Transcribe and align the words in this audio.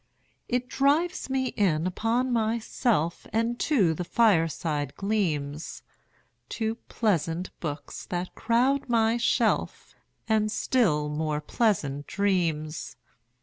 It 0.49 0.67
drives 0.67 1.29
me 1.29 1.49
in 1.49 1.85
upon 1.85 2.33
myself 2.33 3.17
5 3.25 3.29
And 3.33 3.59
to 3.59 3.93
the 3.93 4.03
fireside 4.03 4.95
gleams, 4.95 5.83
To 6.57 6.73
pleasant 6.89 7.51
books 7.59 8.07
that 8.07 8.33
crowd 8.33 8.89
my 8.89 9.17
shelf, 9.17 9.93
And 10.27 10.51
still 10.51 11.07
more 11.07 11.39
pleasant 11.39 12.07
dreams. 12.07 12.95